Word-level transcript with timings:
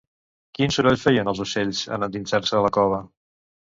Quin 0.59 0.73
soroll 0.77 0.97
feien, 1.03 1.31
els 1.33 1.43
ocells, 1.47 1.85
en 1.99 2.09
endinsar-se 2.09 2.63
a 2.63 2.67
la 2.69 2.77
cova? 2.83 3.05